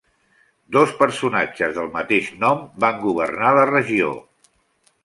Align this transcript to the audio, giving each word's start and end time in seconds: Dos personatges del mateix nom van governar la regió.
Dos 0.77 0.93
personatges 1.01 1.75
del 1.75 1.91
mateix 1.99 2.33
nom 2.47 2.65
van 2.87 2.99
governar 3.07 3.55
la 3.61 3.71
regió. 3.75 4.15